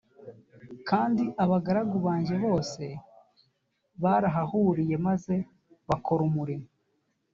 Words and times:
kandi 0.89 1.23
abagaragu 1.43 1.97
banjye 2.07 2.35
bose 2.45 2.83
barahahuriye 4.03 4.95
maze 5.07 5.35
bakora 5.89 6.21
umurimo 6.29 6.67